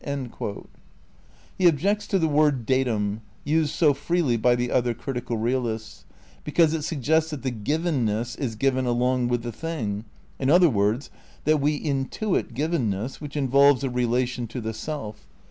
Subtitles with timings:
[0.07, 0.67] ^
[1.59, 6.05] He objects to the word datum, used so freely by the other critical realists,
[6.43, 10.05] because "it suggests that the givenness is given along with the thing,"
[10.39, 11.11] in other words,
[11.43, 15.27] that we intuit givenness, which involves a rela tion to the self.